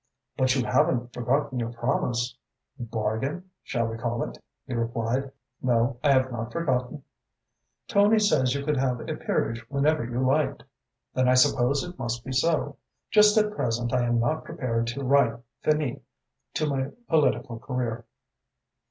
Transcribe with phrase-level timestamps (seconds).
[0.35, 2.35] "But you haven't forgotten your promise?"
[2.79, 5.31] "'Bargain' shall we call it?" he replied.
[5.61, 7.03] "No, I have not forgotten."
[7.87, 10.63] "Tony says you could have a peerage whenever you liked."
[11.13, 12.77] "Then I suppose it must be so.
[13.11, 15.99] Just at present I am not prepared to write 'finis'
[16.55, 18.05] to my political career."